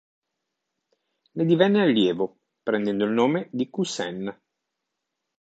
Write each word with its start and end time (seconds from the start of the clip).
Ne 1.37 1.45
divenne 1.45 1.83
allievo, 1.83 2.39
prendendo 2.63 3.05
il 3.05 3.11
nome 3.11 3.49
di 3.51 3.69
Ku 3.69 3.83
Sen. 3.83 4.35